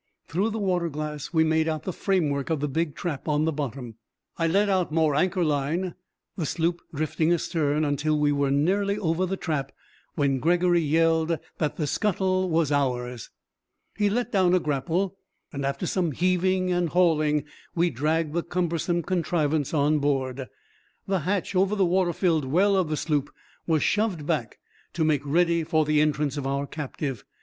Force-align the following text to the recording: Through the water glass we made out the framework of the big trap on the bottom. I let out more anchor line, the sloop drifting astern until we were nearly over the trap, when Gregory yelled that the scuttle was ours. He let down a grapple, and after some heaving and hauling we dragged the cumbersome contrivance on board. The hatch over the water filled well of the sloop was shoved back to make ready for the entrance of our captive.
Through 0.27 0.49
the 0.49 0.57
water 0.57 0.89
glass 0.89 1.31
we 1.31 1.43
made 1.43 1.67
out 1.67 1.83
the 1.83 1.93
framework 1.93 2.49
of 2.49 2.59
the 2.59 2.67
big 2.67 2.95
trap 2.95 3.27
on 3.27 3.45
the 3.45 3.51
bottom. 3.51 3.97
I 4.35 4.47
let 4.47 4.67
out 4.67 4.91
more 4.91 5.13
anchor 5.13 5.43
line, 5.43 5.93
the 6.35 6.47
sloop 6.47 6.81
drifting 6.91 7.31
astern 7.31 7.85
until 7.85 8.17
we 8.19 8.31
were 8.31 8.49
nearly 8.49 8.97
over 8.97 9.27
the 9.27 9.37
trap, 9.37 9.71
when 10.15 10.39
Gregory 10.39 10.81
yelled 10.81 11.37
that 11.59 11.77
the 11.77 11.85
scuttle 11.85 12.49
was 12.49 12.71
ours. 12.71 13.29
He 13.95 14.09
let 14.09 14.31
down 14.31 14.55
a 14.55 14.59
grapple, 14.59 15.19
and 15.53 15.63
after 15.63 15.85
some 15.85 16.13
heaving 16.13 16.71
and 16.71 16.89
hauling 16.89 17.43
we 17.75 17.91
dragged 17.91 18.33
the 18.33 18.41
cumbersome 18.41 19.03
contrivance 19.03 19.71
on 19.71 19.99
board. 19.99 20.47
The 21.05 21.19
hatch 21.19 21.55
over 21.55 21.75
the 21.75 21.85
water 21.85 22.11
filled 22.13 22.45
well 22.45 22.75
of 22.75 22.89
the 22.89 22.97
sloop 22.97 23.29
was 23.67 23.83
shoved 23.83 24.25
back 24.25 24.57
to 24.93 25.03
make 25.03 25.21
ready 25.23 25.63
for 25.63 25.85
the 25.85 26.01
entrance 26.01 26.37
of 26.37 26.47
our 26.47 26.65
captive. 26.65 27.23